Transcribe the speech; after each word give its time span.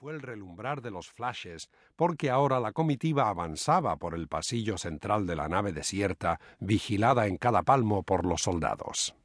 fue 0.00 0.12
el 0.12 0.22
relumbrar 0.22 0.80
de 0.80 0.92
los 0.92 1.10
flashes, 1.10 1.70
porque 1.96 2.30
ahora 2.30 2.60
la 2.60 2.70
comitiva 2.70 3.28
avanzaba 3.28 3.96
por 3.96 4.14
el 4.14 4.28
pasillo 4.28 4.78
central 4.78 5.26
de 5.26 5.34
la 5.34 5.48
nave 5.48 5.72
desierta, 5.72 6.38
vigilada 6.60 7.26
en 7.26 7.36
cada 7.36 7.64
palmo 7.64 8.04
por 8.04 8.24
los 8.24 8.42
soldados. 8.42 9.16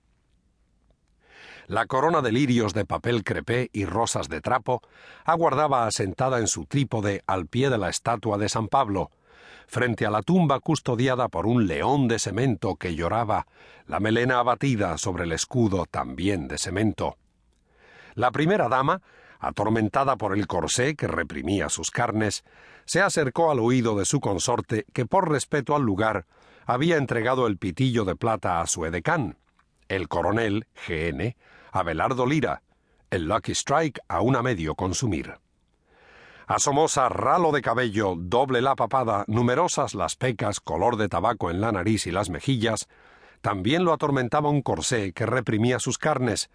La 1.68 1.86
corona 1.86 2.24
de 2.24 2.32
lirios 2.32 2.74
de 2.74 2.86
papel 2.86 3.24
crepé 3.24 3.70
y 3.72 3.86
rosas 3.86 4.30
de 4.30 4.42
trapo 4.42 4.82
aguardaba 5.26 5.86
asentada 5.86 6.40
en 6.40 6.48
su 6.48 6.66
trípode 6.66 7.22
al 7.28 7.46
pie 7.46 7.70
de 7.70 7.78
la 7.78 7.90
estatua 7.90 8.40
de 8.40 8.50
San 8.50 8.68
Pablo, 8.68 9.12
frente 9.68 10.08
a 10.08 10.10
la 10.10 10.24
tumba 10.24 10.60
custodiada 10.60 11.28
por 11.28 11.46
un 11.46 11.68
león 11.68 12.08
de 12.08 12.18
cemento 12.18 12.78
que 12.78 12.96
lloraba, 12.96 13.46
la 13.86 14.00
melena 14.00 14.40
abatida 14.40 14.98
sobre 14.98 15.26
el 15.26 15.34
escudo 15.34 15.86
también 15.86 16.48
de 16.48 16.58
cemento. 16.58 17.18
La 18.16 18.32
primera 18.32 18.70
dama, 18.70 19.04
atormentada 19.44 20.16
por 20.16 20.36
el 20.38 20.48
corsé 20.48 20.96
que 20.96 21.08
reprimía 21.08 21.70
sus 21.70 21.92
carnes, 21.92 22.44
se 22.86 23.02
acercó 23.02 23.52
al 23.52 23.60
oído 23.60 23.98
de 23.98 24.06
su 24.06 24.20
consorte 24.20 24.86
que 24.94 25.06
por 25.06 25.30
respeto 25.30 25.76
al 25.76 25.84
lugar 25.84 26.26
había 26.66 26.98
entregado 26.98 27.46
el 27.48 27.58
pitillo 27.58 28.06
de 28.06 28.16
plata 28.16 28.62
a 28.62 28.68
su 28.68 28.86
edecán, 28.86 29.38
el 29.90 30.08
coronel 30.08 30.66
GN, 30.88 31.36
Abelardo 31.72 32.26
Lira, 32.26 32.62
el 33.10 33.28
Lucky 33.28 33.52
Strike 33.52 34.00
aún 34.08 34.36
a 34.36 34.42
medio 34.42 34.76
consumir. 34.76 35.36
Asomosa 36.48 37.10
ralo 37.10 37.52
de 37.52 37.62
cabello, 37.62 38.16
doble 38.18 38.62
la 38.62 38.76
papada, 38.76 39.24
numerosas 39.28 39.94
las 39.94 40.16
pecas, 40.16 40.60
color 40.60 40.98
de 40.98 41.10
tabaco 41.10 41.52
en 41.52 41.62
la 41.62 41.72
nariz 41.72 42.08
y 42.08 42.12
las 42.12 42.30
mejillas, 42.30 42.88
también 43.42 43.84
lo 43.84 43.92
atormentaba 43.92 44.50
un 44.50 44.62
corsé 44.62 45.14
que 45.14 45.26
reprimía 45.26 45.80
sus 45.80 45.98
carnes, 45.98 46.50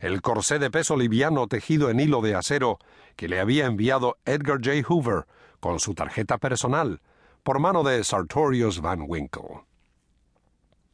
el 0.00 0.22
corsé 0.22 0.58
de 0.58 0.70
peso 0.70 0.96
liviano 0.96 1.46
tejido 1.46 1.90
en 1.90 2.00
hilo 2.00 2.20
de 2.20 2.34
acero 2.34 2.78
que 3.16 3.28
le 3.28 3.40
había 3.40 3.66
enviado 3.66 4.18
Edgar 4.24 4.58
J. 4.62 4.82
Hoover 4.86 5.26
con 5.60 5.80
su 5.80 5.94
tarjeta 5.94 6.38
personal, 6.38 7.00
por 7.42 7.58
mano 7.58 7.82
de 7.82 8.02
Sartorius 8.04 8.80
Van 8.80 9.04
Winkle. 9.06 9.64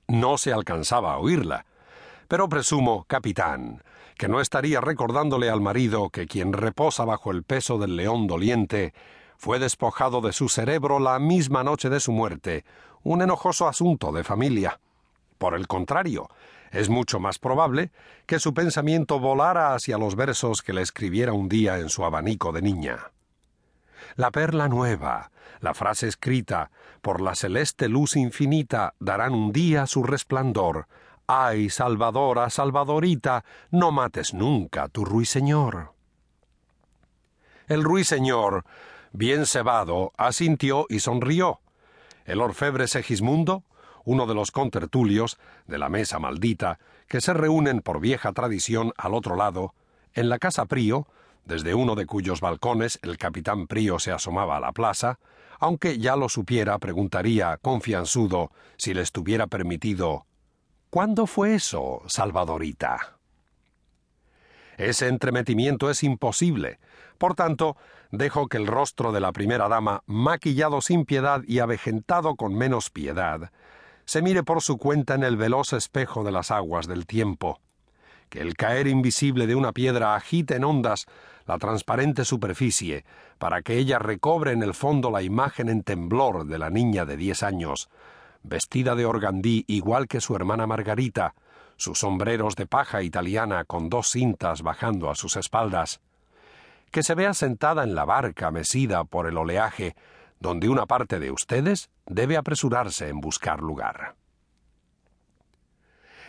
No 0.09 0.39
se 0.39 0.53
alcanzaba 0.53 1.15
a 1.15 1.19
oírla, 1.19 1.67
pero 2.29 2.49
presumo, 2.49 3.05
capitán, 3.09 3.83
que 4.17 4.29
no 4.29 4.41
estaría 4.41 4.81
recordándole 4.81 5.49
al 5.49 5.61
marido 5.61 6.11
que 6.11 6.27
quien 6.27 6.53
reposa 6.53 7.05
bajo 7.05 7.31
el 7.31 7.43
peso 7.43 7.79
del 7.79 7.97
león 7.97 8.27
doliente 8.27 8.93
fue 9.37 9.59
despojado 9.59 10.21
de 10.21 10.33
su 10.33 10.49
cerebro 10.49 10.99
la 10.99 11.19
misma 11.19 11.65
noche 11.65 11.89
de 11.89 12.01
su 12.01 12.13
muerte, 12.13 12.65
un 13.03 13.23
enojoso 13.23 13.67
asunto 13.67 14.13
de 14.13 14.23
familia. 14.23 14.79
Por 15.39 15.55
el 15.55 15.67
contrario, 15.67 16.29
es 16.71 16.89
mucho 16.89 17.21
más 17.21 17.39
probable 17.39 17.91
que 18.27 18.39
su 18.39 18.55
pensamiento 18.55 19.19
volara 19.19 19.75
hacia 19.75 19.99
los 19.99 20.15
versos 20.17 20.63
que 20.63 20.73
le 20.73 20.83
escribiera 20.83 21.33
un 21.33 21.49
día 21.49 21.79
en 21.79 21.89
su 21.89 22.05
abanico 22.05 22.53
de 22.53 22.63
niña. 22.63 23.11
La 24.17 24.31
perla 24.31 24.69
nueva, 24.69 25.31
la 25.61 25.75
frase 25.75 26.09
escrita, 26.09 26.71
por 27.03 27.21
la 27.21 27.35
celeste 27.35 27.89
luz 27.89 28.17
infinita 28.17 28.95
darán 28.99 29.35
un 29.35 29.53
día 29.53 29.87
su 29.87 30.03
resplandor, 30.03 30.87
Ay, 31.33 31.71
Salvadora, 31.71 32.51
Salvadorita, 32.51 33.45
no 33.71 33.93
mates 33.93 34.35
nunca 34.35 34.89
tu 34.89 35.05
ruiseñor. 35.05 35.95
El 37.69 37.85
ruiseñor, 37.85 38.65
bien 39.13 39.47
cebado, 39.47 40.13
asintió 40.17 40.87
y 40.89 40.99
sonrió. 40.99 41.61
El 42.25 42.41
orfebre 42.41 42.89
Segismundo, 42.89 43.63
uno 44.05 44.27
de 44.27 44.35
los 44.35 44.51
contertulios 44.51 45.39
de 45.67 45.79
la 45.79 45.89
mesa 45.89 46.19
maldita, 46.19 46.79
que 47.09 47.21
se 47.21 47.35
reúnen 47.35 47.81
por 47.81 48.01
vieja 48.01 48.33
tradición 48.33 48.93
al 48.97 49.15
otro 49.15 49.37
lado, 49.37 49.75
en 50.15 50.29
la 50.29 50.39
casa 50.39 50.67
Prío, 50.67 51.07
desde 51.45 51.75
uno 51.75 51.95
de 51.95 52.07
cuyos 52.07 52.41
balcones 52.41 52.99
el 53.03 53.19
capitán 53.19 53.67
Prío 53.67 53.99
se 53.99 54.13
asomaba 54.13 54.57
a 54.57 54.61
la 54.61 54.73
plaza, 54.73 55.19
aunque 55.59 55.99
ya 55.99 56.17
lo 56.17 56.29
supiera, 56.29 56.79
preguntaría, 56.79 57.59
confianzudo, 57.59 58.51
si 58.77 58.95
le 58.95 59.03
estuviera 59.03 59.47
permitido 59.47 60.27
¿Cuándo 60.91 61.29
fue 61.29 61.55
eso, 61.55 62.03
Salvadorita? 62.07 63.17
Ese 64.77 65.07
entremetimiento 65.07 65.89
es 65.89 66.03
imposible. 66.03 66.81
Por 67.17 67.37
tanto, 67.37 67.77
dejo 68.11 68.49
que 68.49 68.57
el 68.57 68.67
rostro 68.67 69.13
de 69.13 69.21
la 69.21 69.31
primera 69.31 69.69
dama, 69.69 70.03
maquillado 70.07 70.81
sin 70.81 71.05
piedad 71.05 71.43
y 71.47 71.61
avejentado 71.61 72.35
con 72.35 72.57
menos 72.57 72.91
piedad, 72.91 73.53
se 74.11 74.23
mire 74.23 74.43
por 74.43 74.61
su 74.61 74.77
cuenta 74.77 75.15
en 75.15 75.23
el 75.23 75.37
veloz 75.37 75.73
espejo 75.73 76.25
de 76.25 76.33
las 76.33 76.51
aguas 76.51 76.89
del 76.89 77.07
tiempo, 77.07 77.61
que 78.29 78.41
el 78.41 78.55
caer 78.55 78.89
invisible 78.89 79.47
de 79.47 79.55
una 79.55 79.71
piedra 79.71 80.17
agite 80.17 80.57
en 80.57 80.65
ondas 80.65 81.07
la 81.47 81.59
transparente 81.59 82.25
superficie, 82.25 83.05
para 83.39 83.63
que 83.63 83.79
ella 83.79 84.01
recobre 84.01 84.51
en 84.51 84.65
el 84.65 84.75
fondo 84.75 85.13
la 85.13 85.23
imagen 85.23 85.69
en 85.69 85.85
temblor 85.85 86.47
de 86.47 86.59
la 86.59 86.71
niña 86.71 87.05
de 87.05 87.17
diez 87.17 87.45
años, 87.45 87.89
vestida 88.43 88.97
de 88.97 89.07
organdí 89.07 89.65
igual 89.69 90.09
que 90.09 90.21
su 90.21 90.35
hermana 90.35 90.67
Margarita, 90.67 91.37
sus 91.77 92.01
sombreros 92.01 92.57
de 92.57 92.67
paja 92.67 93.05
italiana 93.05 93.65
con 93.65 93.89
dos 93.89 94.09
cintas 94.09 94.63
bajando 94.63 95.09
a 95.09 95.15
sus 95.15 95.37
espaldas, 95.37 96.01
que 96.91 97.05
se 97.05 97.15
vea 97.15 97.33
sentada 97.33 97.85
en 97.85 97.95
la 97.95 98.07
barca 98.07 98.51
mecida 98.51 99.05
por 99.05 99.29
el 99.29 99.39
oleaje, 99.39 99.95
donde 100.41 100.69
una 100.69 100.87
parte 100.87 101.21
de 101.21 101.31
ustedes 101.31 101.91
debe 102.07 102.37
apresurarse 102.37 103.09
en 103.09 103.21
buscar 103.21 103.61
lugar. 103.61 104.17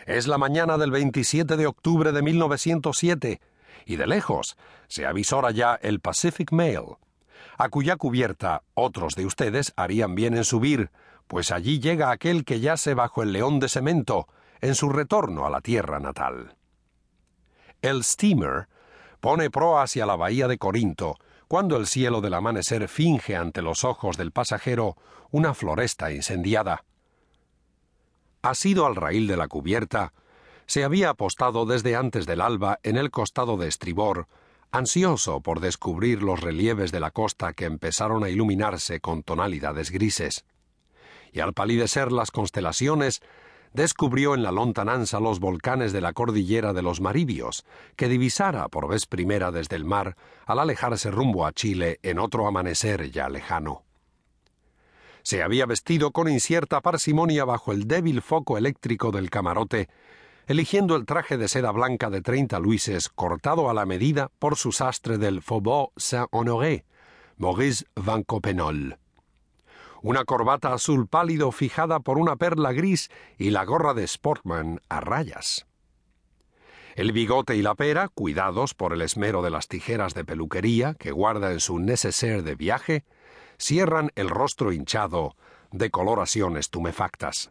Es 0.06 0.26
la 0.26 0.38
mañana 0.38 0.78
del 0.78 0.90
27 0.90 1.56
de 1.56 1.66
octubre 1.66 2.12
de 2.12 2.22
1907, 2.22 3.40
y 3.86 3.96
de 3.96 4.06
lejos 4.06 4.56
se 4.88 5.06
avisora 5.06 5.50
ya 5.50 5.74
el 5.74 6.00
Pacific 6.00 6.52
Mail, 6.52 6.96
a 7.56 7.68
cuya 7.68 7.96
cubierta 7.96 8.62
otros 8.74 9.14
de 9.14 9.26
ustedes 9.26 9.72
harían 9.76 10.14
bien 10.14 10.36
en 10.36 10.44
subir, 10.44 10.90
pues 11.26 11.50
allí 11.50 11.80
llega 11.80 12.10
aquel 12.10 12.44
que 12.44 12.60
yace 12.60 12.94
bajo 12.94 13.22
el 13.22 13.32
león 13.32 13.58
de 13.58 13.68
cemento, 13.68 14.28
en 14.60 14.74
su 14.74 14.90
retorno 14.90 15.46
a 15.46 15.50
la 15.50 15.60
tierra 15.60 15.98
natal. 15.98 16.56
El 17.80 18.04
steamer 18.04 18.68
pone 19.20 19.50
proa 19.50 19.82
hacia 19.82 20.06
la 20.06 20.16
bahía 20.16 20.46
de 20.48 20.58
Corinto, 20.58 21.16
cuando 21.52 21.76
el 21.76 21.86
cielo 21.86 22.22
del 22.22 22.32
amanecer 22.32 22.88
finge 22.88 23.36
ante 23.36 23.60
los 23.60 23.84
ojos 23.84 24.16
del 24.16 24.32
pasajero 24.32 24.96
una 25.30 25.52
floresta 25.52 26.10
incendiada. 26.10 26.86
Asido 28.40 28.86
al 28.86 28.96
raíl 28.96 29.26
de 29.26 29.36
la 29.36 29.48
cubierta, 29.48 30.14
se 30.64 30.82
había 30.82 31.10
apostado 31.10 31.66
desde 31.66 31.94
antes 31.94 32.24
del 32.24 32.40
alba 32.40 32.78
en 32.82 32.96
el 32.96 33.10
costado 33.10 33.58
de 33.58 33.68
estribor, 33.68 34.28
ansioso 34.70 35.42
por 35.42 35.60
descubrir 35.60 36.22
los 36.22 36.40
relieves 36.40 36.90
de 36.90 37.00
la 37.00 37.10
costa 37.10 37.52
que 37.52 37.66
empezaron 37.66 38.24
a 38.24 38.30
iluminarse 38.30 39.00
con 39.00 39.22
tonalidades 39.22 39.90
grises 39.90 40.46
y 41.32 41.40
al 41.40 41.52
palidecer 41.52 42.12
las 42.12 42.30
constelaciones, 42.30 43.20
descubrió 43.72 44.34
en 44.34 44.42
la 44.42 44.52
lontananza 44.52 45.20
los 45.20 45.40
volcanes 45.40 45.92
de 45.92 46.00
la 46.00 46.12
cordillera 46.12 46.72
de 46.72 46.82
los 46.82 47.00
Maribios, 47.00 47.64
que 47.96 48.08
divisara 48.08 48.68
por 48.68 48.88
vez 48.88 49.06
primera 49.06 49.50
desde 49.50 49.76
el 49.76 49.84
mar 49.84 50.16
al 50.46 50.58
alejarse 50.58 51.10
rumbo 51.10 51.46
a 51.46 51.52
Chile 51.52 51.98
en 52.02 52.18
otro 52.18 52.46
amanecer 52.46 53.10
ya 53.10 53.28
lejano. 53.28 53.84
Se 55.22 55.42
había 55.42 55.66
vestido 55.66 56.10
con 56.10 56.28
incierta 56.28 56.80
parsimonia 56.80 57.44
bajo 57.44 57.72
el 57.72 57.86
débil 57.86 58.22
foco 58.22 58.58
eléctrico 58.58 59.12
del 59.12 59.30
camarote, 59.30 59.88
eligiendo 60.46 60.96
el 60.96 61.06
traje 61.06 61.36
de 61.36 61.48
seda 61.48 61.70
blanca 61.70 62.10
de 62.10 62.20
treinta 62.20 62.58
luises 62.58 63.08
cortado 63.08 63.70
a 63.70 63.74
la 63.74 63.86
medida 63.86 64.30
por 64.38 64.56
su 64.56 64.72
sastre 64.72 65.18
del 65.18 65.40
Faubourg 65.40 65.92
Saint-Honoré, 65.96 66.84
Maurice 67.36 67.84
Van 67.94 68.24
Coppenol 68.24 68.98
una 70.02 70.24
corbata 70.24 70.74
azul 70.74 71.06
pálido 71.06 71.52
fijada 71.52 72.00
por 72.00 72.18
una 72.18 72.36
perla 72.36 72.72
gris 72.72 73.10
y 73.38 73.50
la 73.50 73.64
gorra 73.64 73.94
de 73.94 74.06
Sportman 74.06 74.80
a 74.88 75.00
rayas. 75.00 75.66
El 76.94 77.12
bigote 77.12 77.56
y 77.56 77.62
la 77.62 77.74
pera, 77.74 78.08
cuidados 78.08 78.74
por 78.74 78.92
el 78.92 79.00
esmero 79.00 79.40
de 79.40 79.50
las 79.50 79.68
tijeras 79.68 80.12
de 80.12 80.24
peluquería 80.24 80.94
que 80.94 81.10
guarda 81.10 81.52
en 81.52 81.60
su 81.60 81.78
neceser 81.78 82.42
de 82.42 82.54
viaje, 82.54 83.04
cierran 83.58 84.10
el 84.14 84.28
rostro 84.28 84.72
hinchado 84.72 85.36
de 85.70 85.90
coloraciones 85.90 86.68
tumefactas. 86.68 87.50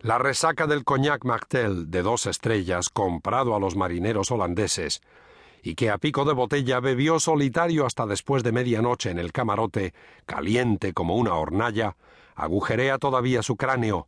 La 0.00 0.18
resaca 0.18 0.66
del 0.66 0.84
coñac 0.84 1.24
Martel 1.24 1.90
de 1.90 2.02
dos 2.02 2.26
estrellas 2.26 2.88
comprado 2.88 3.54
a 3.54 3.60
los 3.60 3.76
marineros 3.76 4.30
holandeses 4.30 5.02
y 5.66 5.74
que 5.74 5.90
a 5.90 5.98
pico 5.98 6.24
de 6.24 6.32
botella 6.32 6.78
bebió 6.78 7.18
solitario 7.18 7.86
hasta 7.86 8.06
después 8.06 8.44
de 8.44 8.52
medianoche 8.52 9.10
en 9.10 9.18
el 9.18 9.32
camarote, 9.32 9.94
caliente 10.24 10.92
como 10.92 11.16
una 11.16 11.34
hornalla, 11.34 11.96
agujerea 12.36 12.98
todavía 12.98 13.42
su 13.42 13.56
cráneo, 13.56 14.06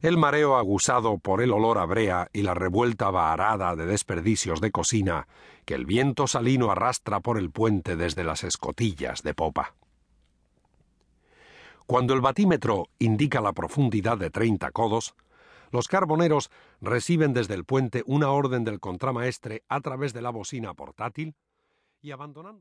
el 0.00 0.16
mareo 0.16 0.56
aguzado 0.56 1.18
por 1.18 1.42
el 1.42 1.52
olor 1.52 1.76
a 1.76 1.84
brea 1.84 2.28
y 2.32 2.40
la 2.40 2.54
revuelta 2.54 3.10
vaharada 3.10 3.76
de 3.76 3.84
desperdicios 3.84 4.62
de 4.62 4.70
cocina 4.70 5.28
que 5.66 5.74
el 5.74 5.84
viento 5.84 6.26
salino 6.26 6.70
arrastra 6.70 7.20
por 7.20 7.36
el 7.36 7.50
puente 7.50 7.96
desde 7.96 8.24
las 8.24 8.42
escotillas 8.42 9.22
de 9.22 9.34
popa. 9.34 9.74
Cuando 11.86 12.14
el 12.14 12.22
batímetro 12.22 12.88
indica 12.98 13.42
la 13.42 13.52
profundidad 13.52 14.16
de 14.16 14.30
treinta 14.30 14.70
codos, 14.70 15.14
los 15.74 15.88
carboneros 15.88 16.52
reciben 16.80 17.34
desde 17.34 17.54
el 17.54 17.64
puente 17.64 18.04
una 18.06 18.30
orden 18.30 18.62
del 18.62 18.78
contramaestre 18.78 19.64
a 19.68 19.80
través 19.80 20.12
de 20.12 20.22
la 20.22 20.30
bocina 20.30 20.72
portátil 20.72 21.34
y 22.00 22.12
abandonando 22.12 22.52